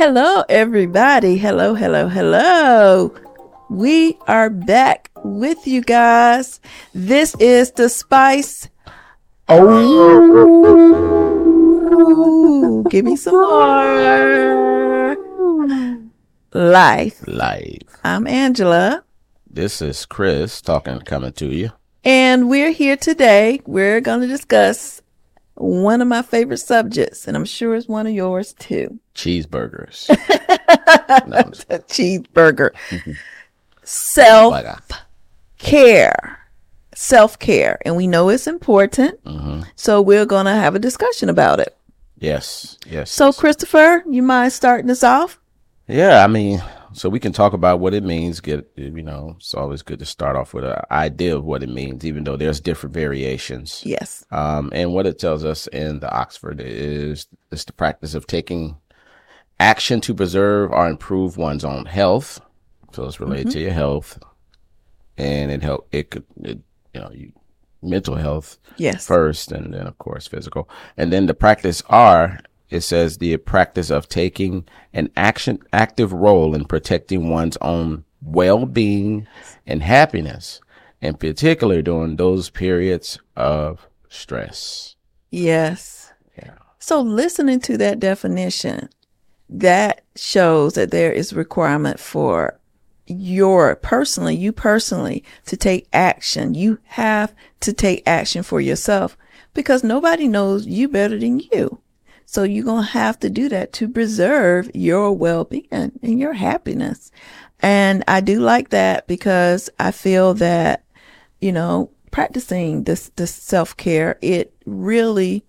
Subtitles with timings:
[0.00, 1.36] Hello, everybody.
[1.36, 3.12] Hello, hello, hello.
[3.68, 6.58] We are back with you guys.
[6.94, 8.70] This is the Spice.
[11.90, 15.16] Oh, give me some more.
[16.54, 17.22] Life.
[17.28, 17.82] Life.
[18.02, 19.04] I'm Angela,
[19.50, 21.72] This is Chris talking, coming to you.
[22.04, 23.60] and we're here today.
[23.66, 25.02] We're going to discuss
[25.60, 28.98] one of my favorite subjects, and I'm sure it's one of yours too.
[29.14, 30.08] Cheeseburgers.
[31.26, 32.70] No, I'm just- A cheeseburger.
[32.90, 33.12] Mm-hmm.
[33.84, 34.88] Self
[35.58, 36.38] care.
[36.94, 37.78] Self care.
[37.84, 39.22] And we know it's important.
[39.24, 39.62] Mm-hmm.
[39.76, 41.76] So we're going to have a discussion about it.
[42.18, 43.10] yes, yes.
[43.10, 43.38] So, yes.
[43.38, 45.38] Christopher, you mind starting us off?
[45.88, 48.40] yeah, I mean, so we can talk about what it means.
[48.40, 51.68] Get you know, it's always good to start off with an idea of what it
[51.68, 53.82] means, even though there's different variations.
[53.84, 54.24] Yes.
[54.30, 58.76] Um, and what it tells us in the Oxford is it's the practice of taking
[59.58, 62.40] action to preserve or improve one's own health.
[62.92, 64.18] So it's related to your health,
[65.16, 66.58] and it help it could it,
[66.94, 67.32] you know you
[67.82, 69.06] mental health Yes.
[69.06, 72.40] first, and then of course physical, and then the practice R.
[72.70, 79.26] It says the practice of taking an action active role in protecting one's own well-being
[79.66, 80.60] and happiness,
[81.00, 84.94] in particular during those periods of stress.
[85.30, 86.12] Yes.
[86.36, 86.54] Yeah.
[86.78, 88.88] So, listening to that definition,
[89.48, 92.58] that shows that there is requirement for
[93.06, 96.54] your personally, you personally, to take action.
[96.54, 99.16] You have to take action for yourself
[99.54, 101.80] because nobody knows you better than you.
[102.30, 107.10] So you're going to have to do that to preserve your well-being and your happiness.
[107.58, 110.84] And I do like that because I feel that,
[111.40, 115.42] you know, practicing this, this self-care, it really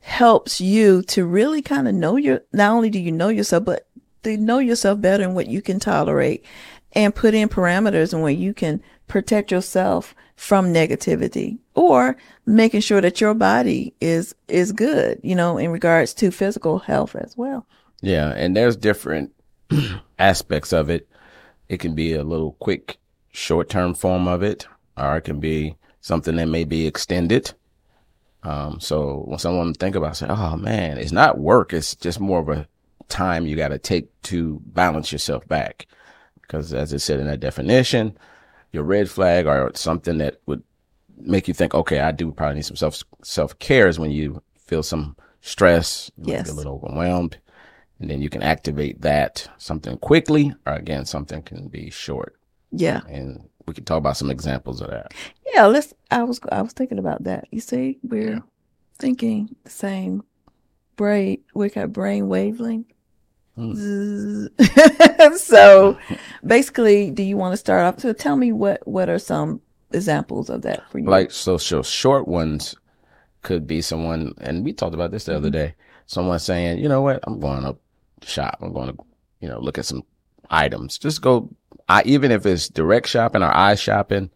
[0.00, 3.86] helps you to really kind of know your, not only do you know yourself, but
[4.22, 6.46] to know yourself better and what you can tolerate
[6.92, 13.02] and put in parameters and where you can protect yourself from negativity or making sure
[13.02, 17.66] that your body is, is good, you know, in regards to physical health as well.
[18.00, 19.30] Yeah, and there's different
[20.18, 21.06] aspects of it.
[21.68, 22.96] It can be a little quick,
[23.32, 27.52] short term form of it, or it can be something that may be extended.
[28.44, 32.40] Um, so when someone think about, say, "Oh man, it's not work; it's just more
[32.40, 32.66] of a
[33.08, 35.86] time you got to take to balance yourself back."
[36.40, 38.16] Because as it said in that definition,
[38.72, 40.62] your red flag or something that would
[41.16, 44.42] make you think, "Okay, I do probably need some self self care," is when you
[44.58, 46.48] feel some stress, Yes.
[46.50, 47.38] a little overwhelmed,
[48.00, 52.36] and then you can activate that something quickly, or again, something can be short.
[52.70, 53.00] Yeah.
[53.08, 55.12] And we can talk about some examples of that.
[55.54, 55.66] Yeah.
[55.66, 57.46] Let's, I was, I was thinking about that.
[57.50, 58.38] You see, we're Yeah.
[58.98, 60.22] thinking the same
[60.96, 62.91] brain, we got brain wavelength.
[63.58, 64.48] Zzz.
[65.42, 65.98] so
[66.44, 68.00] basically, do you want to start off?
[68.00, 69.60] So tell me what, what are some
[69.92, 71.06] examples of that for you?
[71.06, 72.74] Like so, so short ones
[73.42, 75.74] could be someone, and we talked about this the other day.
[76.06, 77.76] Someone saying, you know what, I'm going to
[78.26, 78.58] shop.
[78.60, 79.04] I'm going to,
[79.40, 80.04] you know, look at some
[80.50, 80.98] items.
[80.98, 81.50] Just go.
[81.88, 84.30] I even if it's direct shopping or eye shopping,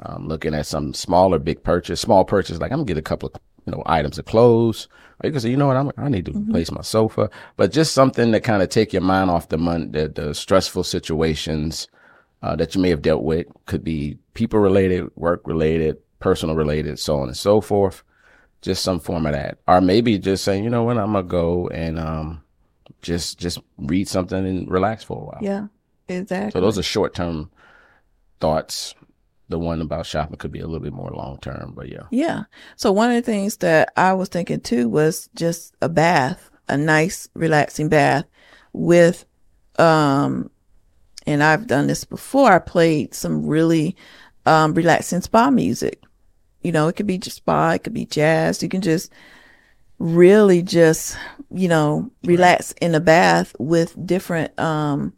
[0.00, 2.58] um, looking at some small or big purchase, small purchase.
[2.58, 4.88] Like I'm gonna get a couple of you know items of clothes.
[5.24, 7.30] You can say, you know what, I'm, I need to replace my sofa.
[7.56, 10.84] But just something to kind of take your mind off the mon- the, the stressful
[10.84, 11.88] situations
[12.42, 13.46] uh, that you may have dealt with.
[13.66, 18.02] Could be people related, work related, personal related, so on and so forth.
[18.62, 21.68] Just some form of that, or maybe just saying, you know what, I'm gonna go
[21.68, 22.42] and um,
[23.00, 25.38] just just read something and relax for a while.
[25.40, 25.66] yeah,
[26.08, 26.50] exactly.
[26.50, 27.50] So those are short term
[28.38, 28.94] thoughts.
[29.50, 32.04] The one about shopping could be a little bit more long term, but yeah.
[32.12, 32.44] Yeah.
[32.76, 36.76] So one of the things that I was thinking too was just a bath, a
[36.76, 38.26] nice relaxing bath
[38.72, 39.26] with,
[39.76, 40.50] um,
[41.26, 42.52] and I've done this before.
[42.52, 43.96] I played some really,
[44.46, 46.00] um, relaxing spa music.
[46.62, 48.62] You know, it could be just spa, it could be jazz.
[48.62, 49.10] You can just
[49.98, 51.16] really just,
[51.50, 55.12] you know, relax in a bath with different, um,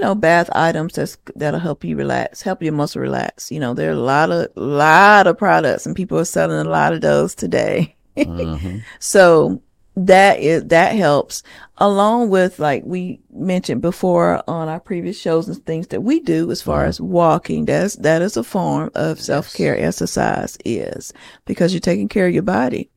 [0.00, 3.52] you know, bath items that's, that'll help you relax, help your muscle relax.
[3.52, 6.70] You know, there are a lot of, lot of products and people are selling a
[6.70, 7.94] lot of those today.
[8.16, 8.82] Mhm.
[8.98, 9.60] So
[9.96, 11.42] that is, that helps
[11.76, 16.50] along with like we mentioned before on our previous shows and things that we do
[16.50, 17.66] as far as walking.
[17.66, 21.12] That's, that is a form of self care exercise is
[21.44, 22.88] because you're taking care of your body.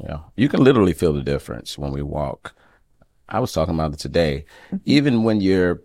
[0.00, 0.20] Yeah.
[0.36, 2.54] You can literally feel the difference when we walk.
[3.28, 4.44] I was talking about it today.
[4.84, 5.82] Even when you're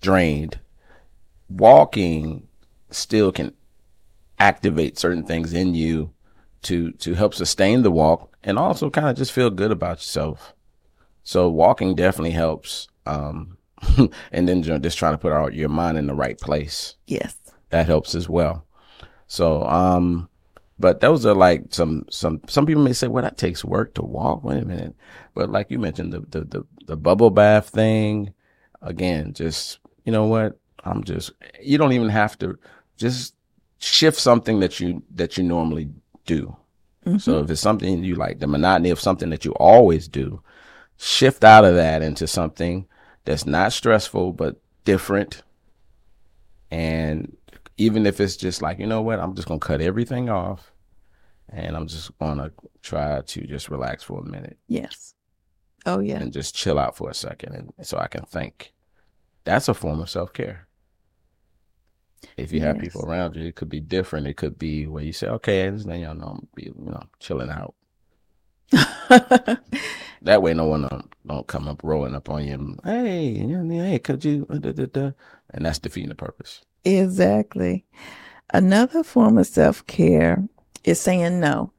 [0.00, 0.58] drained,
[1.48, 2.46] walking
[2.90, 3.52] still can
[4.38, 6.12] activate certain things in you
[6.62, 10.54] to to help sustain the walk and also kind of just feel good about yourself.
[11.22, 13.56] So walking definitely helps um
[14.32, 16.96] and then ju- just trying to put our, your mind in the right place.
[17.06, 17.36] Yes.
[17.70, 18.64] That helps as well.
[19.26, 20.28] So, um,
[20.78, 24.02] but those are like some some some people may say, well, that takes work to
[24.02, 24.44] walk.
[24.44, 24.94] Wait a minute,
[25.34, 28.34] but like you mentioned, the the the, the bubble bath thing,
[28.82, 30.58] again, just you know what?
[30.84, 32.58] I'm just you don't even have to
[32.96, 33.34] just
[33.78, 35.90] shift something that you that you normally
[36.24, 36.56] do.
[37.04, 37.44] So mm-hmm.
[37.44, 40.42] if it's something you like, the monotony of something that you always do,
[40.96, 42.86] shift out of that into something
[43.24, 45.42] that's not stressful but different.
[46.70, 47.36] And
[47.76, 50.72] even if it's just like, you know what, I'm just gonna cut everything off
[51.48, 52.50] and I'm just gonna
[52.82, 55.14] try to just relax for a minute Yes.
[55.84, 56.16] Oh yeah.
[56.16, 58.72] and just chill out for a second and so I can think.
[59.46, 60.68] That's a form of self care.
[62.36, 64.26] If you have people around you, it could be different.
[64.26, 67.02] It could be where you say, Okay, this then y'all know I'm be you know,
[67.18, 67.74] chilling out.
[70.22, 73.98] That way no one don't, don't come up rolling up on you and, hey, hey,
[74.00, 75.10] could you uh, da, da, da.
[75.50, 76.62] and that's defeating the purpose.
[76.84, 77.84] exactly.
[78.52, 80.42] Another form of self care
[80.82, 81.72] is saying no.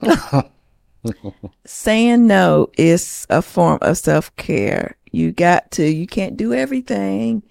[1.64, 4.96] saying no is a form of self care.
[5.14, 7.42] You got to, you can't do everything.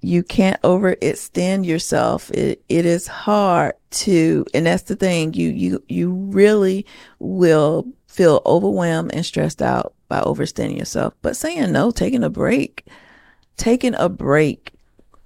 [0.00, 2.30] You can't overextend yourself.
[2.30, 5.34] It, it is hard to, and that's the thing.
[5.34, 6.86] You, you, you really
[7.18, 11.14] will feel overwhelmed and stressed out by overextending yourself.
[11.22, 12.86] But saying no, taking a break,
[13.56, 14.72] taking a break.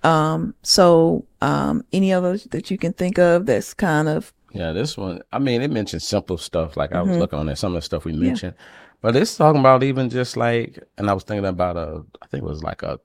[0.02, 4.96] Um, so, um, any others that you can think of that's kind of, Yeah, this
[4.96, 5.22] one.
[5.32, 6.76] I mean, it mentioned simple stuff.
[6.76, 8.54] Like I was looking on there, some of the stuff we mentioned,
[9.02, 12.44] but it's talking about even just like, and I was thinking about a, I think
[12.44, 12.98] it was like a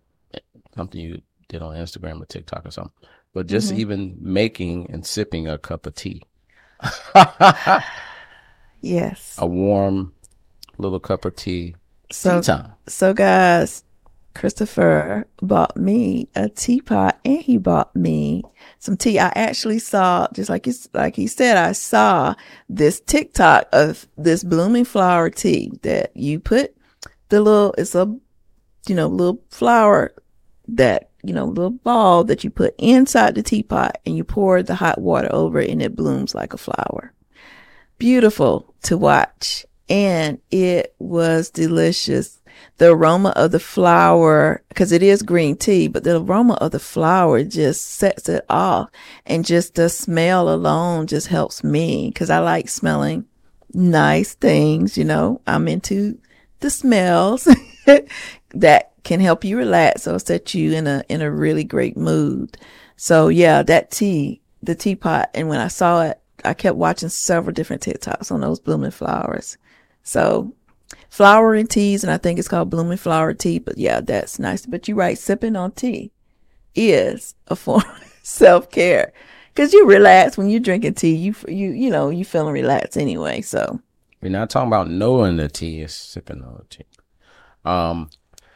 [0.76, 2.94] something you did on Instagram or TikTok or something.
[3.34, 3.82] But just mm-hmm.
[3.82, 6.24] even making and sipping a cup of tea,
[8.82, 9.36] yes.
[9.38, 10.14] a warm
[10.78, 11.76] little cup of tea,
[12.12, 12.74] So, tea time.
[12.88, 13.84] so guys,
[14.38, 18.44] Christopher bought me a teapot and he bought me
[18.78, 19.18] some tea.
[19.18, 22.36] I actually saw, just like he, like he said, I saw
[22.70, 26.76] this TikTok of this blooming flower tea that you put
[27.30, 28.16] the little, it's a,
[28.88, 30.14] you know, little flower
[30.68, 34.76] that, you know, little ball that you put inside the teapot and you pour the
[34.76, 37.12] hot water over it and it blooms like a flower.
[37.98, 39.66] Beautiful to watch.
[39.90, 42.37] And it was delicious.
[42.78, 46.80] The aroma of the flower, because it is green tea, but the aroma of the
[46.80, 48.90] flower just sets it off.
[49.26, 53.26] And just the smell alone just helps me because I like smelling
[53.74, 55.42] nice things, you know.
[55.48, 56.20] I'm into
[56.60, 57.48] the smells
[58.50, 62.58] that can help you relax or set you in a in a really great mood.
[62.96, 67.54] So yeah, that tea, the teapot, and when I saw it, I kept watching several
[67.54, 69.58] different TikToks on those blooming flowers.
[70.04, 70.54] So
[71.10, 73.60] flowering teas, and I think it's called blooming flower tea.
[73.60, 74.66] But yeah, that's nice.
[74.66, 76.12] But you're right, sipping on tea
[76.76, 79.14] is a form of self care
[79.54, 81.16] because you relax when you're drinking tea.
[81.16, 83.42] You you you know you feeling relaxed anyway.
[83.42, 83.80] So
[84.22, 86.86] We're not talking about knowing the tea, it's sipping on the tea.
[87.66, 88.10] Um,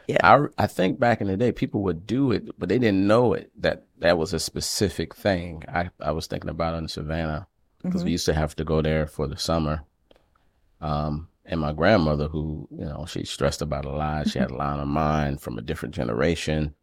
[0.08, 0.18] Yeah.
[0.24, 3.34] I, I think back in the day, people would do it, but they didn't know
[3.34, 5.62] it, that that was a specific thing.
[5.68, 7.46] I, I was thinking about in Savannah
[7.82, 9.82] because we used to have to go there for the summer.
[10.80, 14.28] Um, and my grandmother, who, you know, she stressed about a lot.
[14.28, 16.74] She had a lot on her mind from a different generation.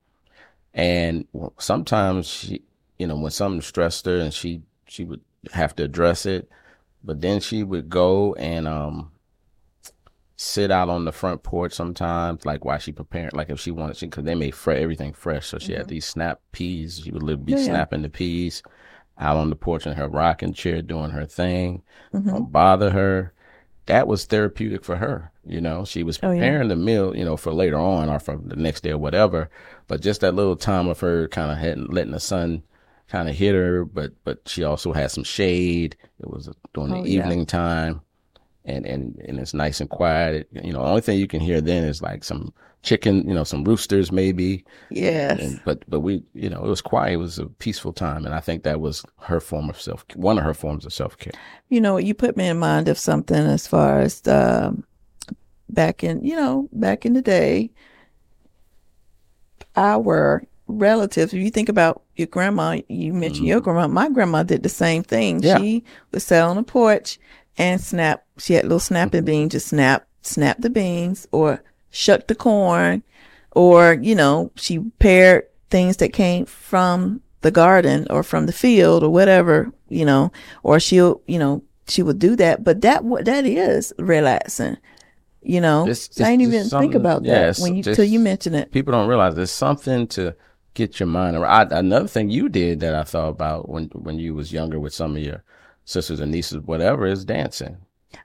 [0.74, 1.28] And
[1.60, 2.64] sometimes she,
[2.98, 5.22] you know, when something stressed her and she, she would
[5.54, 6.50] have to address it,
[7.04, 9.12] but then she would go and, um,
[10.36, 13.98] sit out on the front porch sometimes, like while she preparing, like if she wanted
[13.98, 15.48] she because they made fre- everything fresh.
[15.48, 17.02] So she had these snap peas.
[17.04, 17.66] She would literally be Yeah, yeah.
[17.66, 18.64] snapping the peas
[19.18, 21.84] out on the porch in her rocking chair doing her thing.
[22.26, 23.34] Don't bother her.
[23.90, 25.32] That was therapeutic for her.
[25.46, 26.40] You know, she was Oh, yeah.
[26.40, 29.50] preparing the meal, you know, for later on or for the next day or whatever.
[29.88, 32.64] But just that little time of her kind of letting the sun
[33.10, 35.98] kind of hit her, but but she also had some shade.
[36.20, 37.22] It was during the Oh, yeah.
[37.24, 38.02] evening time
[38.64, 40.48] and and and it's nice and quiet.
[40.54, 43.34] It- you know, the only thing you can hear then is like some chicken, you
[43.34, 44.64] know, some roosters maybe.
[44.90, 47.14] yes, And, but but we, you know, it was quiet.
[47.14, 50.38] It was a peaceful time, and I think that was her form of self, one
[50.38, 51.34] of her forms of self care.
[51.70, 54.84] you know, you put me in mind of something as far as um,
[55.70, 57.70] back in, you know, back in the day,
[59.76, 61.34] our relatives.
[61.34, 63.88] If you think about your grandma, you mentioned your grandma.
[63.88, 65.42] My grandma did the same thing.
[65.42, 65.58] Yeah.
[65.58, 67.20] She would sit on the porch
[67.58, 68.26] and snap.
[68.38, 69.52] She had little snapping beans.
[69.52, 73.04] Just snap, snap the beans, or shuck the corn,
[73.52, 79.04] or you know, she paired things that came from the garden or from the field
[79.04, 80.32] or whatever, you know,
[80.64, 82.64] or she'll, you know, she would do that.
[82.64, 84.78] But that what that is relaxing.
[85.42, 88.20] You know, It's- I didn't even think about yeah, that when you just- till you
[88.20, 88.72] mention it.
[88.72, 90.36] people don't realize there's something to
[90.74, 91.72] get your mind around.
[91.74, 94.94] I, another thing you did that I thought about when when you was younger with
[94.94, 95.44] some of your
[95.86, 97.78] sisters and nieces, whatever, is dancing.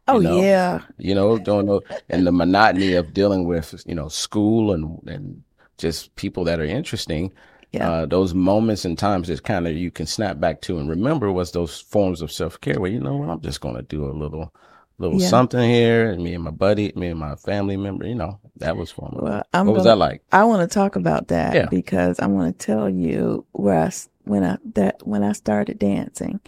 [0.08, 4.08] Oh know, yeah, You know, doing those, and the monotony of dealing with you know
[4.08, 5.42] school and and
[5.78, 7.32] just people that are interesting.
[7.72, 7.90] Yeah.
[7.90, 11.32] Uh, those moments and times that kind of you can snap back to and remember
[11.32, 14.04] was those forms of self care where you know what I'm just going to do
[14.06, 14.54] a little
[14.98, 15.26] little Yeah.
[15.26, 18.76] something here and me and my buddy, me and my family member, you know, that
[18.76, 19.10] was fun.
[19.14, 20.22] Well, I'm what was gonna- that like?
[20.30, 21.66] I want to talk about that Yeah.
[21.66, 23.90] because I want to tell you where I
[24.22, 26.38] when I that when I started dancing.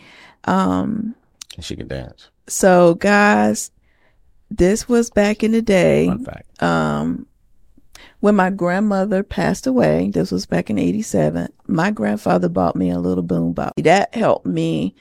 [0.44, 1.16] Um,
[1.56, 2.30] And she can dance.
[2.48, 3.70] so guys,
[4.50, 6.06] this was back in the day.
[6.06, 6.62] Fun fact.
[6.62, 7.26] um,
[8.20, 12.98] when my grandmother passed away, this was back in 87, my grandfather bought me a
[12.98, 13.72] little boombox.
[13.82, 14.94] That helped me.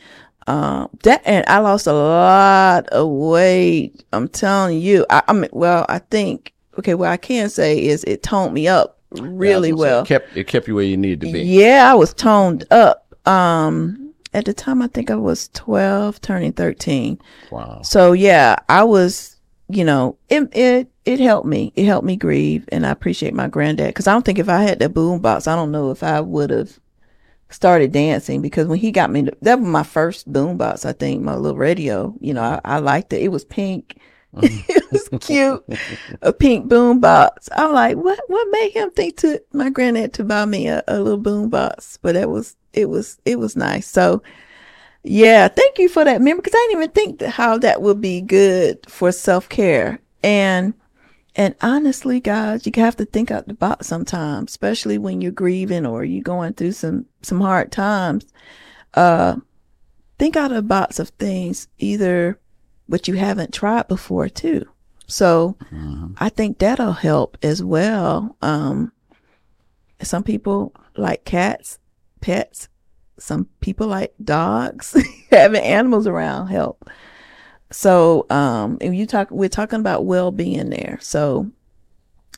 [0.48, 4.04] Um, that, and I lost a lot of weight.
[4.14, 8.04] I'm telling you, I, I mean, well, I think, okay, what I can say is
[8.04, 10.02] it toned me up really Yeah, say, well.
[10.04, 11.42] It kept it kept you where you needed to be.
[11.42, 13.16] Yeah, I was toned up.
[13.28, 14.05] Um,
[14.36, 17.18] at the time, I think I was 12, turning 13.
[17.52, 17.82] Wow.
[17.84, 19.38] So yeah, I was,
[19.70, 21.72] you know, it it it helped me.
[21.76, 24.62] It helped me grieve, and I appreciate my granddad because I don't think if I
[24.62, 26.78] had that boom box, I don't know if I would have
[27.50, 30.86] started dancing because when he got me, that was my first boom box.
[30.86, 32.14] I think my little radio.
[32.20, 33.22] You know, I, I liked it.
[33.22, 34.00] It was pink.
[34.36, 34.70] Mm-hmm.
[34.70, 35.64] it was cute,
[36.22, 37.48] a pink boom box.
[37.56, 38.20] I'm like, what?
[38.28, 41.98] What made him think to my granddad to buy me a, a little boom box?
[42.02, 43.88] But that was it was it was nice.
[43.88, 44.22] So
[45.04, 48.02] yeah, thank you for that memory because I didn't even think that how that would
[48.02, 50.00] be good for self care.
[50.24, 50.74] And
[51.36, 55.86] and honestly, guys, you have to think out the box sometimes, especially when you're grieving
[55.86, 58.26] or you're going through some some hard times.
[58.94, 59.38] Uh,
[60.18, 62.40] think out of the box of things, either
[62.88, 64.66] what you haven't tried before too.
[65.08, 65.58] So
[66.18, 68.36] I think that'll help as well.
[68.42, 68.92] Um,
[70.02, 71.80] some people like cats,
[72.26, 72.70] pets.
[73.20, 74.98] Some people like dogs.
[75.32, 76.90] Having animals around help.
[77.72, 80.98] So, um, and you talk, we're talking about well being there.
[81.02, 81.52] So,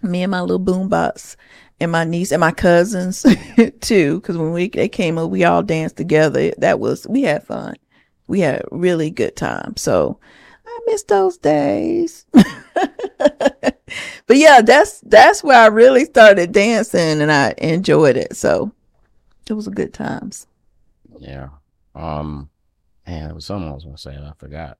[0.04, 1.38] me and my little boombox
[1.80, 3.26] and my niece and my cousins
[3.82, 6.52] too, because when we they came up, we all danced together.
[6.58, 7.76] That was we had fun.
[8.28, 9.78] We had a really good time.
[9.78, 10.20] So,
[10.66, 12.26] I miss those days.
[12.34, 13.78] but
[14.30, 18.36] yeah, that's that's where I really started dancing and I enjoyed it.
[18.36, 18.74] So,
[19.50, 20.48] it was a good times.
[21.20, 21.50] Yeah.
[21.96, 22.50] Um,
[23.06, 24.78] man, there was something I was gonna say and I forgot.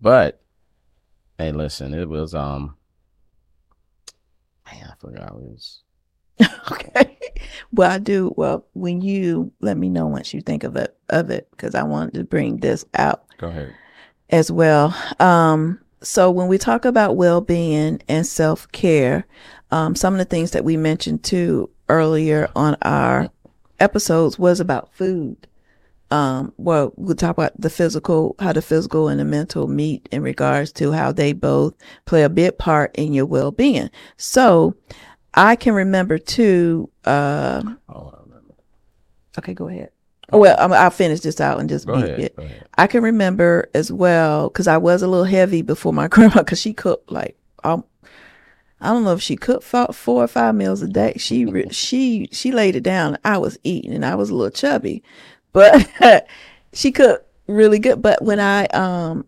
[0.00, 0.40] But
[1.38, 2.76] hey, listen, it was um,
[4.72, 5.82] man, I forgot what it was.
[6.72, 7.18] okay.
[7.72, 8.32] Well, I do.
[8.36, 11.82] Well, when you let me know once you think of it, of it, because I
[11.82, 13.74] wanted to bring this out Go ahead.
[14.30, 14.94] as well.
[15.18, 19.26] Um, so when we talk about well-being and self-care,
[19.70, 23.30] um, some of the things that we mentioned too earlier on our
[23.80, 25.46] episodes was about food.
[26.10, 30.22] Um, well, we'll talk about the physical, how the physical and the mental meet in
[30.22, 33.90] regards to how they both play a big part in your well-being.
[34.16, 34.76] So
[35.34, 38.54] I can remember too, uh, Oh, I remember.
[39.38, 39.90] okay, go ahead.
[40.32, 42.18] Oh, well, I'm, I'll finish this out and just Go ahead.
[42.20, 42.36] it.
[42.36, 42.66] Go ahead.
[42.78, 46.60] I can remember as well because I was a little heavy before my grandma because
[46.60, 47.84] she cooked like um,
[48.80, 51.14] I don't know if she cooked four, four or five meals a day.
[51.16, 53.18] She she she laid it down.
[53.24, 55.02] I was eating and I was a little chubby,
[55.52, 55.88] but
[56.72, 58.02] she cooked really good.
[58.02, 59.24] But when I um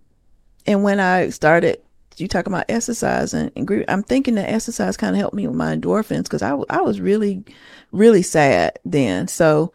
[0.67, 1.81] and when I started,
[2.17, 5.57] you talking about exercising and gre- I'm thinking that exercise kind of helped me with
[5.57, 7.45] my endorphins because I I was really
[7.93, 9.29] really sad then.
[9.29, 9.73] So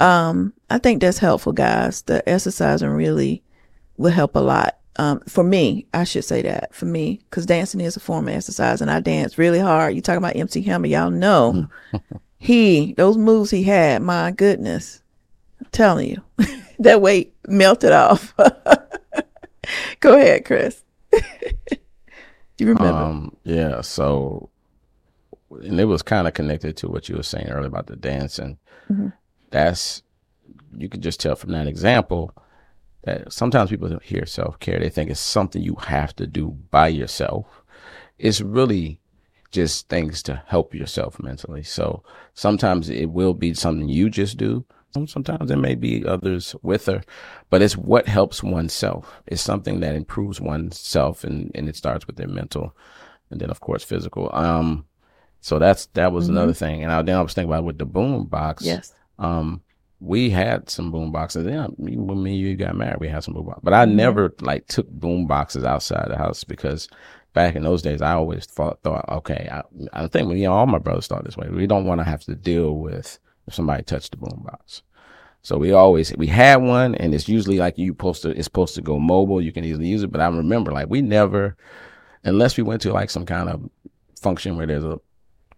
[0.00, 2.02] um I think that's helpful, guys.
[2.02, 3.42] The exercising really
[3.96, 4.76] will help a lot.
[4.96, 8.34] Um, for me, I should say that for me, because dancing is a form of
[8.34, 9.94] exercise, and I dance really hard.
[9.94, 10.86] You talking about MC Hammer?
[10.86, 11.68] Y'all know
[12.38, 14.02] he those moves he had.
[14.02, 15.02] My goodness,
[15.60, 16.22] I'm telling you,
[16.78, 18.34] that weight melted off.
[20.00, 20.84] Go ahead, Chris.
[22.58, 22.86] you remember?
[22.86, 23.80] Um, yeah.
[23.80, 24.48] So,
[25.50, 28.58] and it was kind of connected to what you were saying earlier about the dancing.
[28.88, 29.08] Mm-hmm.
[29.50, 30.02] That's
[30.76, 32.32] you could just tell from that example
[33.04, 34.78] that sometimes people don't hear self care.
[34.78, 37.62] They think it's something you have to do by yourself.
[38.18, 39.00] It's really
[39.50, 41.62] just things to help yourself mentally.
[41.62, 42.02] So
[42.34, 44.64] sometimes it will be something you just do.
[45.06, 47.02] Sometimes it may be others with her,
[47.50, 49.20] but it's what helps oneself.
[49.26, 52.76] It's something that improves oneself and, and it starts with their mental
[53.30, 54.30] and then of course physical.
[54.32, 54.86] Um,
[55.40, 56.84] so that's, that was another thing.
[56.84, 58.64] And I, then I was thinking about with the boom box.
[58.64, 58.92] yes.
[59.18, 59.62] Um,
[60.00, 61.46] we had some boom boxes.
[61.46, 63.62] Yeah, even when me and you got married, we had some boom boxes.
[63.64, 63.96] But I Mm-hmm.
[63.96, 66.88] never like took boom boxes outside the house because
[67.32, 70.66] back in those days, I always thought, thought okay, I, I think you know, all
[70.66, 71.48] my brothers thought this way.
[71.48, 74.82] We don't want to have to deal with if somebody touched the boombox.
[75.42, 78.74] So we always we had one, and it's usually like you supposed to it's supposed
[78.76, 79.42] to go mobile.
[79.42, 81.56] You can easily use it, but I remember like we never,
[82.24, 83.68] unless we went to like some kind of
[84.20, 84.98] function where there's a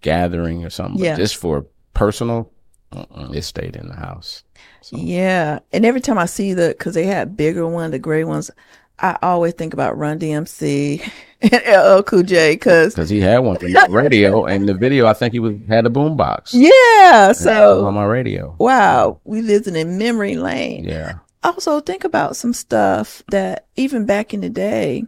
[0.02, 1.16] gathering or something, Yeah.
[1.16, 2.50] just for personal,
[2.96, 4.42] uh-uh, it stayed in the house.
[4.80, 5.60] So, Yeah.
[5.72, 8.50] And every time I see the, cause they had bigger one, the gray ones,
[8.98, 11.02] I always think about Run DMC
[11.42, 12.56] and LL Cool J.
[12.56, 15.54] Cause because he had one for the radio, and the video I think he was
[15.68, 16.50] had a boombox.
[16.52, 17.32] yeah.
[17.32, 18.54] So on my radio.
[18.58, 20.84] wow, we lived in memory lane.
[20.84, 21.18] Yeah.
[21.42, 25.04] Also think about some stuff that even back in the day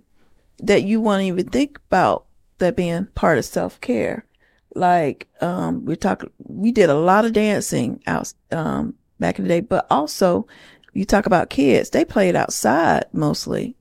[0.58, 2.26] that you won't even think about
[2.58, 4.24] that being part of self care.
[4.78, 9.48] Like, um, we talk, we did a lot of dancing out, um, back in the
[9.48, 10.46] day, but also
[10.92, 13.76] you talk about kids, they played outside mostly.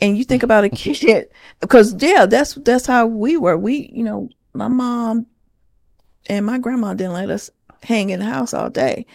[0.00, 1.28] And you think about a kid,
[1.60, 3.56] because yeah, that's, that's how we were.
[3.56, 5.26] We, you know, my mom
[6.28, 7.50] and my grandma didn't let us
[7.82, 9.06] hang in the house all day.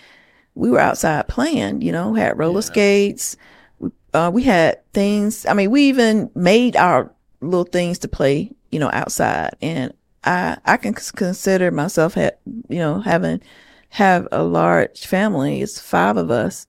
[0.56, 3.38] We were outside playing, you know, had roller skates.
[3.80, 5.46] We, uh, we had things.
[5.46, 7.12] I mean, we even made our
[7.42, 9.56] little things to play, you know, outside.
[9.62, 12.32] And I, I can consider myself, ha-
[12.70, 13.42] you know, having,
[13.90, 15.62] have a large family.
[15.62, 16.68] It's five of us.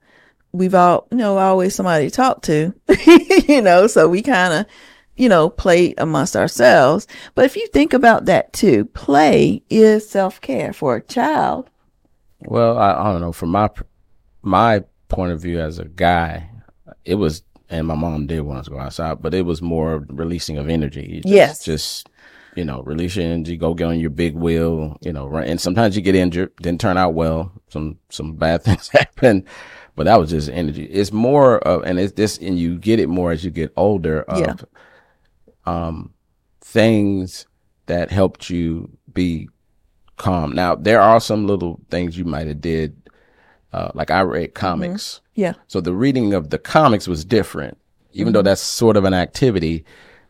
[0.52, 2.74] We've all, you know, always somebody to talk to,
[3.48, 4.66] you know, so we kind of,
[5.16, 7.06] you know, play amongst ourselves.
[7.34, 11.70] But if you think about that too, play is self care for a child.
[12.40, 13.32] Well, I, I don't know.
[13.32, 13.68] From my
[14.42, 16.50] my point of view as a guy,
[17.04, 20.04] it was, and my mom did want us to go outside, but it was more
[20.08, 21.20] releasing of energy.
[21.22, 21.64] Just, Yes.
[21.64, 22.08] Just
[22.56, 24.96] you know, release your energy, go get on your big wheel.
[25.00, 27.52] You know, run, and sometimes you get injured, didn't turn out well.
[27.68, 29.44] Some some bad things happen,
[29.96, 30.84] but that was just energy.
[30.84, 34.22] It's more of, and it's this, and you get it more as you get older.
[34.22, 34.54] Of, Yeah.
[35.66, 36.12] um,
[36.60, 37.46] things
[37.86, 39.48] that helped you be
[40.16, 40.52] calm.
[40.52, 42.96] Now there are some little things you might have did.
[43.72, 45.54] Uh, like I read comics, Yeah.
[45.66, 47.76] so the reading of the comics was different,
[48.12, 49.84] even though that's sort of an activity.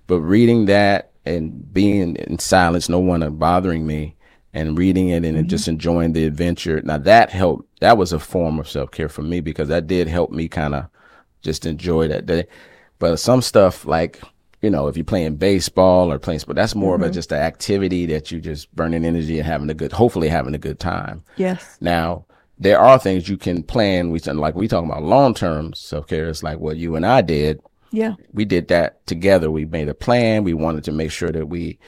[0.07, 4.17] But reading that and being in silence, no one bothering me,
[4.53, 5.49] and reading it and mm-hmm.
[5.49, 6.81] just enjoying the adventure.
[6.83, 7.69] Now that helped.
[7.81, 10.75] That was a form of self care for me because that did help me kind
[10.75, 10.87] of
[11.43, 12.47] just enjoy that day.
[12.99, 14.23] But some stuff like
[14.65, 17.13] you know, if you're playing baseball or playing sport, that's more of a mm-hmm.
[17.13, 20.59] just an activity that you just burning energy and having a good, hopefully having a
[20.59, 21.23] good time.
[21.37, 21.77] Yes.
[21.83, 22.25] Now,
[22.59, 24.11] there are things you can plan.
[24.11, 26.31] We like we talking about long term self care.
[26.31, 27.61] It's like what you and I did.
[27.95, 28.15] Yeah.
[28.33, 29.51] We did that together.
[29.51, 30.45] We made a plan.
[30.45, 31.79] We wanted to make sure that we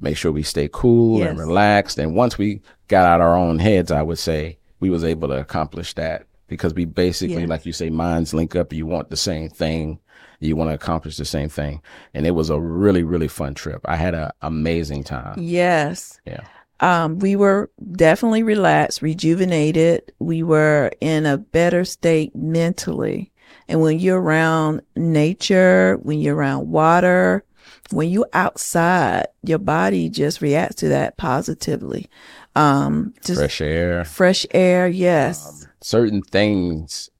[0.00, 1.98] make sure we stay cool and relaxed.
[1.98, 5.34] And once we got out our own heads, I would say we was able to
[5.40, 7.48] accomplish that because we basically, Yes.
[7.48, 8.72] like you say, minds link up.
[8.72, 9.98] You want the same thing.
[10.40, 11.82] You want to accomplish the same thing.
[12.14, 13.80] And it was a really, really fun trip.
[13.86, 15.34] I had an amazing time.
[15.40, 16.20] Yes.
[16.24, 16.42] Yeah.
[16.80, 20.12] Um, we were definitely relaxed, rejuvenated.
[20.20, 23.32] We were in a better state mentally.
[23.68, 27.44] And when you're around nature, when you're around water,
[27.90, 32.08] when you're outside, your body just reacts to that positively.
[32.56, 34.88] Um, just fresh, air, Fresh air.
[34.88, 35.66] Yes.
[35.80, 37.10] certain things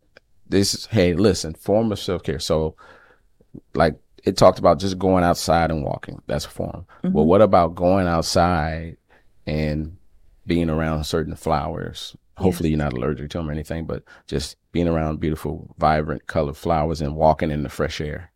[0.48, 2.74] this hey listen form of self-care so
[3.74, 7.74] like it talked about just going outside and walking that's a form well what about
[7.74, 8.96] going outside
[9.46, 9.96] and
[10.46, 14.88] being around certain flowers hopefully you're not allergic to them or anything but just being
[14.88, 18.31] around beautiful vibrant colored flowers and walking in the fresh air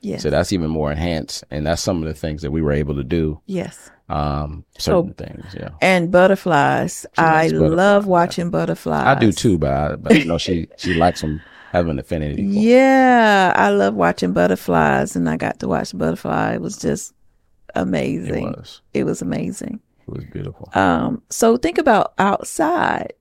[0.00, 0.22] yes.
[0.22, 2.94] so that's even more enhanced and that's some of the things that we were able
[2.94, 3.90] to do yes.
[4.08, 7.06] um certain things yeah And butterflies.
[7.16, 9.06] I butterflies, love watching butterflies.
[9.06, 11.40] i do too but, I, but you know she she likes them
[11.72, 12.40] have an affinity.
[12.44, 16.54] Yeah, I love watching butterflies, and I got to watch butterfly.
[16.54, 17.12] It was just
[17.74, 18.46] amazing.
[18.46, 19.80] it was It was amazing.
[20.06, 23.12] it was beautiful Um, so think about outside.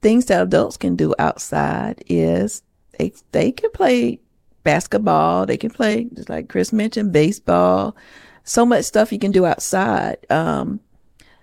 [0.00, 2.62] Things that adults can do outside is
[2.98, 4.20] they they can play
[4.62, 5.46] basketball.
[5.46, 7.96] They can play just like Chris mentioned, baseball.
[8.44, 10.18] So much stuff you can do outside.
[10.30, 10.80] Um,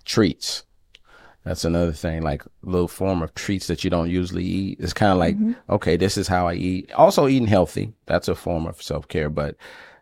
[0.05, 0.63] treats.
[1.43, 4.79] That's another thing, like little form of treats that you don't usually eat.
[4.79, 5.35] It's kind of like,
[5.69, 6.91] okay, this is how I eat.
[6.93, 7.93] Also, eating healthy.
[8.07, 9.29] That's a form of self care.
[9.29, 9.55] But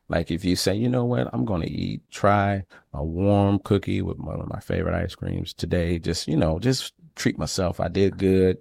[0.07, 2.63] like if you say, you know what, I'm going to eat, try
[2.93, 5.99] a warm cookie with one of my favorite ice creams today.
[5.99, 7.79] Just, you know, just treat myself.
[7.79, 8.57] I did good.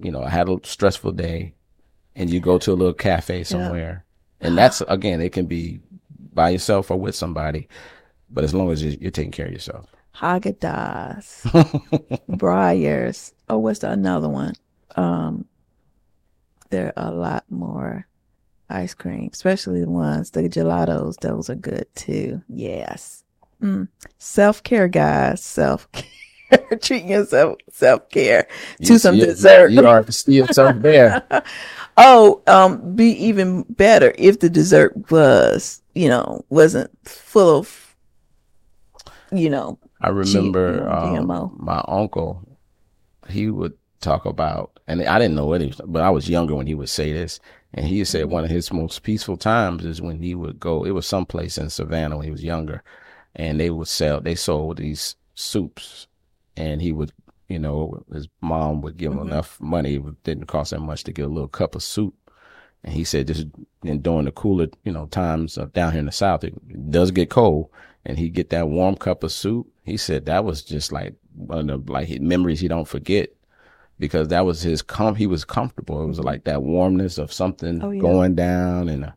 [0.00, 1.54] You know, I had a stressful day
[2.14, 4.04] and you go to a little cafe somewhere.
[4.40, 5.80] And that's, again, it can be
[6.34, 7.68] by yourself or with somebody.
[8.30, 9.86] But as long as you- you're taking care of yourself.
[10.16, 11.42] Haagen-Dazs,
[12.28, 13.32] Breyers.
[13.48, 14.54] Oh, what's the another one?
[14.96, 15.46] Um,
[16.70, 18.06] there are a lot more.
[18.68, 21.18] ice cream, especially the ones, the gelatos.
[21.20, 22.42] Those are good too.
[22.48, 23.22] Yes.
[23.62, 23.88] Mm.
[24.18, 25.42] Self care, guys.
[25.42, 26.08] Self care.
[26.82, 28.46] Treating yourself self care
[28.84, 29.70] to some you- dessert.
[29.70, 31.24] You are see yourself there.
[31.96, 37.96] oh, um, be even better if the dessert was, you know, wasn't full of,
[39.30, 42.42] you know, I remember um, my uncle.
[43.28, 46.56] He would talk about, and I didn't know what he was, but I was younger
[46.56, 47.38] when he would say this.
[47.74, 50.84] And he said one of his most peaceful times is when he would go.
[50.84, 52.82] It was someplace in Savannah when he was younger,
[53.34, 54.20] and they would sell.
[54.20, 56.06] They sold these soups,
[56.56, 57.12] and he would,
[57.48, 59.26] you know, his mom would give him Mhm.
[59.26, 59.94] enough money.
[59.96, 62.14] It didn't cost him much to get a little cup of soup.
[62.84, 63.46] And he said, just
[63.84, 67.10] and during the cooler, you know, times of down here in the south, it does
[67.12, 67.68] get cold,
[68.04, 69.66] and he get that warm cup of soup.
[69.84, 73.30] He said that was just like one of the like his memories he don't forget
[73.98, 75.14] because that was his com.
[75.14, 76.02] He was comfortable.
[76.02, 78.00] It was like that warmness of something Oh, yeah.
[78.00, 79.12] going down, and uh,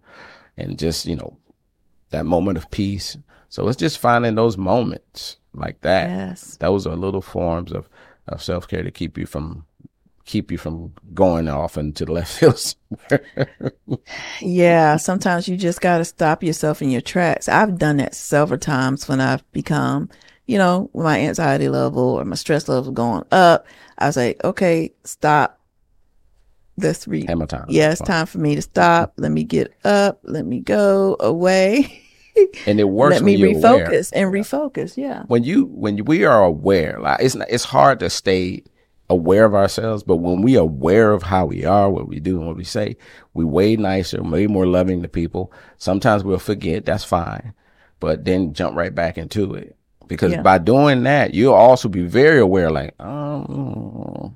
[0.57, 1.37] and just you know
[2.11, 3.17] that moment of peace.
[3.49, 6.09] So it's just finding those moments like that.
[6.09, 6.57] yes.
[6.57, 7.89] Those are little forms of
[8.27, 9.65] of self care to keep you from
[10.25, 12.57] keep you from going off into the left field.
[12.59, 13.73] somewhere.
[14.41, 17.47] Yeah, sometimes you just got to stop yourself in your tracks.
[17.47, 20.09] I've done that several times when I've become,
[20.47, 23.67] you know, my anxiety level or my stress level going up.
[23.97, 25.59] I was like, okay, stop.
[26.77, 27.29] Let's read.
[27.29, 27.65] Hammer time.
[27.69, 29.13] Yeah, it's time for me to stop.
[29.15, 30.19] Let me get up.
[30.23, 32.01] Let me go away.
[32.67, 33.15] and it works.
[33.15, 33.87] Let me you're aware.
[33.87, 34.97] refocus and refocus.
[34.97, 35.23] Yeah.
[35.27, 38.63] when you when we are aware like it's not, it's hard to stay
[39.09, 42.37] aware of ourselves but when we are aware of how we are what we do
[42.39, 42.97] and what we say
[43.35, 47.53] we way nicer way more loving to people sometimes we'll forget that's fine
[47.99, 49.75] but then jump right back into it
[50.07, 50.41] because Yeah.
[50.41, 54.33] by doing that you'll also be very aware like oh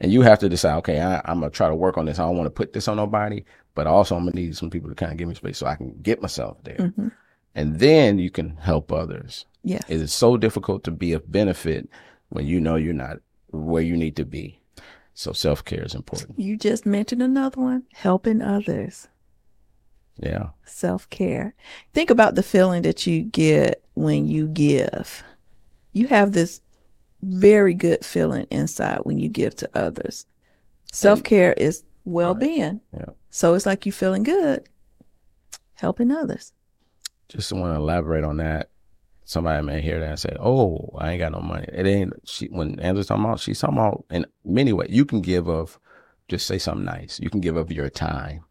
[0.00, 2.22] and you have to decide okay I, i'm gonna try to work on this i
[2.26, 4.94] don't want to put this on nobody but also i'm gonna need some people to
[4.94, 7.08] kind of give me space so i can get myself there hmm
[7.54, 9.84] and then you can help others Yes.
[9.88, 11.88] it is so difficult to be of benefit
[12.30, 13.18] when you know you're not
[13.50, 14.60] where you need to be.
[15.14, 16.38] So self care is important.
[16.38, 19.08] You just mentioned another one helping others.
[20.16, 20.50] Yeah.
[20.64, 21.54] self care.
[21.92, 25.22] Think about the feeling that you get when you give.
[25.92, 26.60] You have this
[27.22, 30.24] very good feeling inside when you give to others.
[30.92, 32.80] Self care is well being.
[32.96, 33.06] Yeah.
[33.30, 34.68] So it's like you feeling good,
[35.74, 36.52] helping others.
[37.30, 38.70] Just want to elaborate on that.
[39.24, 42.12] Somebody may hear that and say, "Oh, I ain't got no money." It ain't.
[42.24, 44.90] She when Angela's talking about, she's talking about in many ways.
[44.90, 45.78] You can give of,
[46.28, 47.20] just say something nice.
[47.20, 48.42] You can give of your time,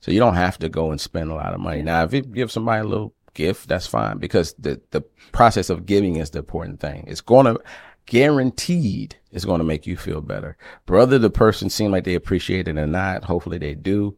[0.00, 1.82] so you don't have to go and spend a lot of money.
[1.82, 5.84] Now, if you give somebody a little gift, that's fine because the the process of
[5.84, 7.04] giving is the important thing.
[7.06, 7.60] It's going to
[8.06, 10.56] guaranteed it's going to make you feel better.
[10.86, 11.18] brother.
[11.18, 14.16] the person seem like they appreciate it or not, hopefully they do.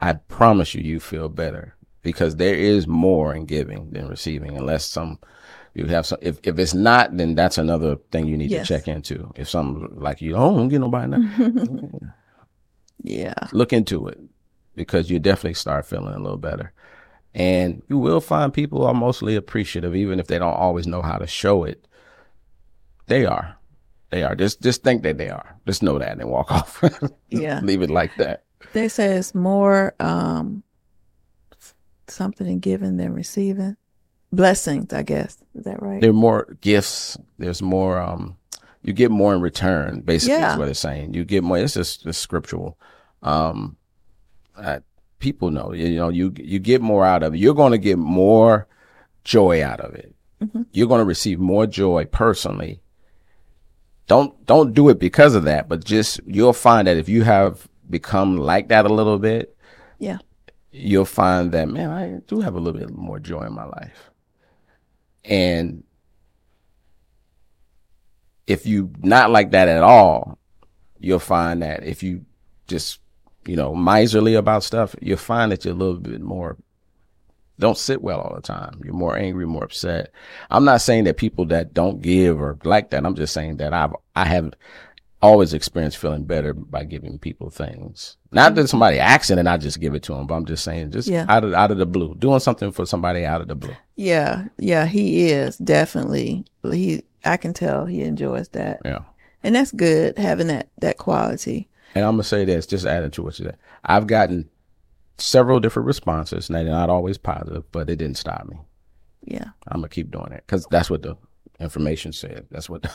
[0.00, 4.86] I promise you, you feel better because there is more in giving than receiving, unless
[4.86, 5.18] some
[5.74, 6.18] you have some.
[6.22, 8.68] If if it's not, then that's another thing you need Yes.
[8.68, 9.32] to check into.
[9.34, 12.12] If something like you, oh, don't get nobody nothing.
[13.02, 13.34] Yeah.
[13.52, 14.18] look into it
[14.76, 16.72] because you definitely start feeling a little better.
[17.34, 21.18] And you will find people are mostly appreciative, even if they don't always know how
[21.18, 21.86] to show it.
[23.06, 23.56] They are.
[24.10, 24.34] They are.
[24.36, 25.56] Just just think that they are.
[25.66, 26.82] Just know that and walk off.
[27.28, 27.60] Yeah.
[27.62, 28.44] Leave it like that.
[28.72, 30.62] They say it's more um
[32.08, 33.76] something in giving than receiving.
[34.32, 35.38] Blessings, I guess.
[35.54, 36.00] Is that right?
[36.00, 37.16] There are more gifts.
[37.38, 38.36] There's more um
[38.82, 40.52] you get more in return, basically Yeah.
[40.52, 41.14] is what it's saying.
[41.14, 42.78] You get more it's just it's scriptural.
[43.22, 43.76] Um
[44.56, 44.80] uh,
[45.18, 47.38] people know, you know, you you get more out of it.
[47.38, 48.66] You're gonna get more
[49.24, 50.14] joy out of it.
[50.42, 50.66] Mhm.
[50.72, 52.80] You're gonna receive more joy personally.
[54.06, 57.66] Don't don't do it because of that, but just you'll find that if you have
[57.88, 59.56] become like that a little bit,
[59.98, 60.18] Yeah.
[60.74, 64.10] You'll find that man, I do have a little bit more joy in my life.
[65.24, 65.84] And
[68.46, 70.38] if you not like that at all,
[70.98, 72.26] you'll find that if you
[72.66, 72.98] just,
[73.46, 76.56] you know, miserly about stuff, you'll find that you're a little bit more
[77.60, 78.80] don't sit well all the time.
[78.84, 80.10] You're more angry, more upset.
[80.50, 83.06] I'm not saying that people that don't give or like that.
[83.06, 84.52] I'm just saying that I've I have
[85.24, 88.16] always experience feeling better by giving people things.
[88.30, 90.64] Not that somebody asks it and I just give it to them, but I'm just
[90.64, 91.24] saying just Yeah.
[91.28, 93.74] out of out of the blue, doing something for somebody out of the blue.
[93.96, 94.46] Yeah.
[94.58, 96.44] Yeah, he is definitely.
[96.62, 98.80] He I can tell he enjoys that.
[98.84, 99.00] Yeah.
[99.42, 101.68] And that's good having that that quality.
[101.94, 103.56] And I'm gonna say this, just adding to what you said.
[103.84, 104.48] I've gotten
[105.18, 108.58] several different responses, and they're not always positive, but it didn't stop me.
[109.22, 109.50] Yeah.
[109.68, 111.16] I'm gonna keep doing it because that's what the
[111.60, 112.46] information said.
[112.50, 112.90] That's what the,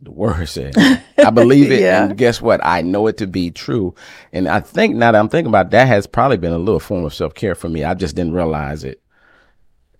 [0.00, 0.74] the word said.
[1.18, 1.80] I believe it.
[1.80, 2.04] Yeah.
[2.04, 2.60] And guess what?
[2.64, 3.94] I know it to be true.
[4.32, 6.80] And I think now that I'm thinking about it, that has probably been a little
[6.80, 7.84] form of self care for me.
[7.84, 9.00] I just didn't realize it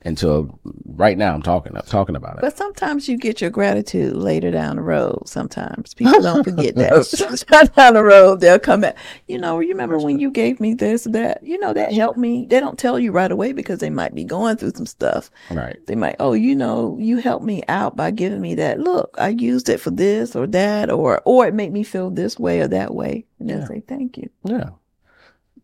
[0.07, 2.41] until right now I'm talking talking about it.
[2.41, 5.25] But sometimes you get your gratitude later down the road.
[5.27, 7.73] Sometimes people don't forget that.
[7.77, 8.97] down the road, they'll come back.
[9.27, 11.43] You know, you remember when you gave me this, that?
[11.43, 12.47] You know, that helped me.
[12.49, 15.31] They don't tell you right away because they might be going through some stuff.
[15.51, 15.77] right.
[15.87, 18.79] They might, oh, you know, you helped me out by giving me that.
[18.81, 22.39] Look, I used it for this or that, or or it made me feel this
[22.39, 23.67] way or that way, and they'll Yeah.
[23.67, 24.31] say thank you.
[24.45, 24.71] Yeah.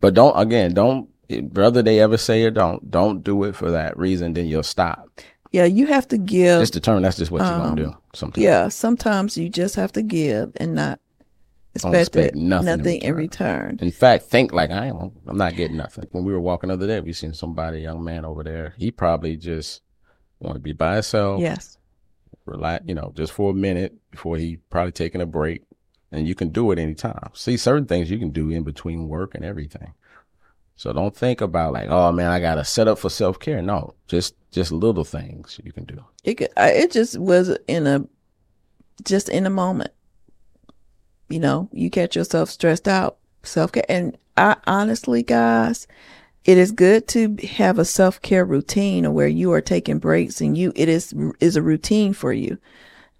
[0.01, 3.97] But don't again, don't whether they ever say it, don't don't do it for that
[3.97, 5.09] reason, then you'll stop.
[5.51, 6.59] Yeah, you have to give.
[6.61, 7.95] Just determine that's just what you're Um, gonna do.
[8.13, 8.43] Sometimes.
[8.43, 10.99] yeah, sometimes you just have to give and not
[11.75, 13.77] expect, expect it- nothing in nothing in return.
[13.81, 15.11] In fact, think like I am.
[15.27, 16.05] I'm not getting nothing.
[16.11, 18.73] When we were walking the other day, we seen somebody, young man over there.
[18.77, 19.81] He probably just
[20.39, 21.77] wanted to be by himself, Yes.
[22.45, 25.61] relax, you know, just for a minute before he probably taking a break.
[26.11, 27.29] And you can do it anytime.
[27.33, 29.93] See, certain things you can do in between work and everything.
[30.75, 33.61] So don't think about like, oh man, I got to set up for self care.
[33.61, 36.03] No, just just little things you can do.
[36.23, 38.05] It could, it just was in a
[39.03, 39.91] just in a moment.
[41.29, 45.87] You know, you catch yourself stressed out, self care, and I honestly, guys,
[46.45, 50.57] it is good to have a self care routine where you are taking breaks and
[50.57, 52.57] you it is is a routine for you.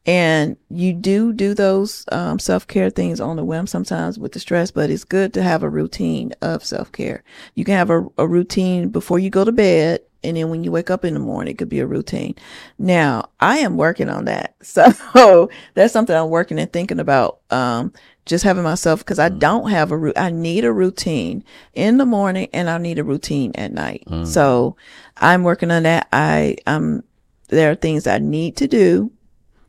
[0.06, 4.40] And you do do those um, self care things on the whim sometimes with the
[4.40, 7.24] stress, but it's good to have a routine of self care.
[7.56, 10.72] You can have a, a routine before you go to bed, and then when you
[10.72, 12.36] wake up in the morning, it could be a routine.
[12.78, 14.56] Now, I am working on that.
[14.64, 17.40] So that's something I'm working and thinking about.
[17.50, 17.94] Um,
[18.26, 20.18] just having myself, because I don't have a route.
[20.18, 24.04] I need a routine in the morning and I need a routine at night.
[24.26, 24.78] So
[25.18, 26.08] I'm working on that.
[26.14, 27.04] I, um,
[27.50, 29.12] there are things I need to do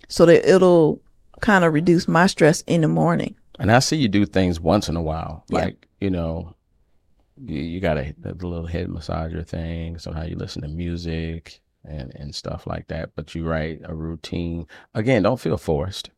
[0.08, 1.00] so that it'll
[1.40, 3.34] kind of reduce my stress in the morning.
[3.58, 5.58] And I see you do things once in a while, Yeah.
[5.60, 6.54] like you know,
[7.36, 9.98] you, you got a, little head massager thing.
[9.98, 13.10] Somehow you listen to music and and stuff like that.
[13.14, 14.66] But you write a routine.
[14.94, 16.10] Again, don't feel forced.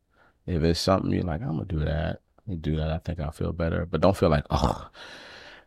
[0.47, 2.21] If it's something you're like, I'm gonna do that.
[2.47, 2.91] You do that.
[2.91, 3.87] I think I'll feel better.
[3.87, 4.89] But don't feel like, oh,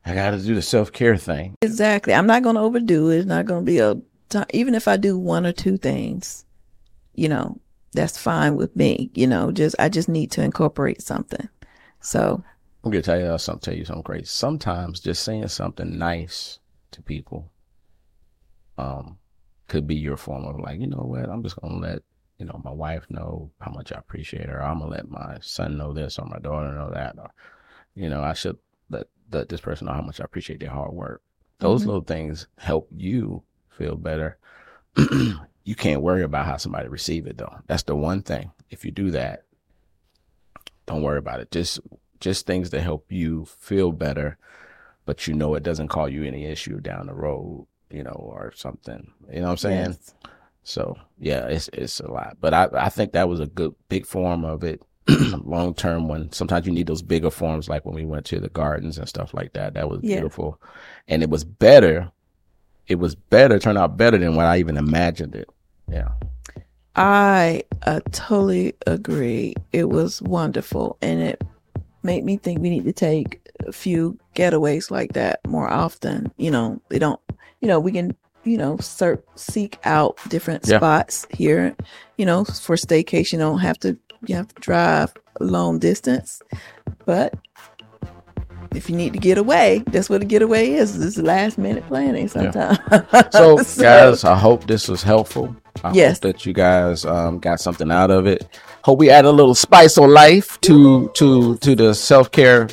[0.05, 1.55] I got to do the self care thing.
[1.61, 2.13] Exactly.
[2.13, 3.17] I'm not going to overdo it.
[3.17, 3.95] It's not going to be a
[4.29, 4.45] time.
[4.53, 6.45] Even if I do one or two things,
[7.15, 7.59] you know,
[7.93, 9.11] that's fine with me.
[9.13, 11.49] You know, just, I just need to incorporate something.
[12.01, 12.43] So
[12.83, 13.59] I'm gonna tell you something.
[13.61, 14.25] Tell you something crazy.
[14.25, 16.59] Sometimes just saying something nice
[16.91, 17.51] to people,
[18.77, 19.17] um,
[19.67, 21.29] could be your form of like, you know what?
[21.29, 22.01] I'm just gonna let
[22.37, 24.63] you know my wife know how much I appreciate her.
[24.63, 27.29] I'm gonna let my son know this or my daughter know that, or
[27.95, 28.57] you know, I should
[28.89, 31.21] let let this person know how much I appreciate their hard work.
[31.59, 31.87] Those Mhm.
[31.87, 34.37] little things help you feel better.
[35.69, 37.55] you can't worry about how somebody receive it though.
[37.67, 38.51] That's the one thing.
[38.71, 39.43] If you do that,
[40.87, 41.51] don't worry about it.
[41.51, 41.79] Just
[42.19, 44.37] just things that help you feel better,
[45.05, 48.51] but you know it doesn't call you any issue down the road, you know, or
[48.55, 49.13] something.
[49.31, 49.85] You know what I'm saying?
[49.91, 50.15] yes.
[50.63, 52.37] So yeah, it's it's a lot.
[52.41, 54.81] But I I think that was a good big form of it.
[55.43, 56.31] Long term one.
[56.31, 59.35] Sometimes you need those bigger forms like when we went to the gardens and stuff
[59.35, 59.75] like that.
[59.75, 60.15] That was Yeah.
[60.15, 60.59] beautiful.
[61.07, 62.11] And it was better.
[62.87, 65.47] It was better, turned out better than what I even imagined it.
[65.91, 66.09] Yeah.
[66.95, 69.55] I uh, totally agree.
[69.71, 71.41] It was wonderful, and it
[72.03, 76.31] made me think we need to take a few getaways like that more often.
[76.37, 77.19] You know, they don't.
[77.61, 78.15] You know, we can.
[78.45, 80.77] You know, ser- seek out different Yeah.
[80.77, 81.75] spots here.
[82.17, 83.97] You know, for staycation, you don't have to.
[84.25, 86.41] You have to drive long distance,
[87.05, 87.33] but
[88.75, 90.97] if you need to get away, that's what a getaway is.
[90.99, 92.77] This is last minute planning sometimes.
[93.31, 95.55] So, guys, I hope this was helpful.
[95.83, 96.17] I Yes.
[96.17, 98.47] hope that you guys um, got something out of it.
[98.83, 102.67] Hope we add a little spice on life to to to the self care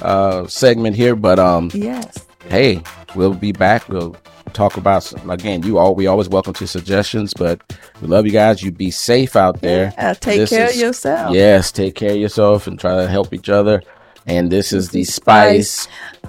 [0.00, 1.14] uh, segment here.
[1.16, 2.18] But um, yes.
[2.48, 2.82] hey,
[3.14, 3.88] we'll be back.
[3.88, 4.16] We'll
[4.52, 5.62] talk about some- again.
[5.62, 7.60] You all we always welcome to suggestions, but
[8.00, 8.62] we love you guys.
[8.62, 9.92] You be safe out there.
[9.96, 11.34] Yeah, take This care is- of yourself.
[11.34, 13.82] Yes, take care of yourself and try to help each other.
[14.26, 15.88] And this is the spice.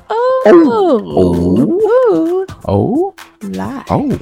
[0.10, 1.60] Oh, Oh.
[1.60, 2.46] Ooh.
[2.68, 3.86] Oh, live.
[3.90, 4.20] oh.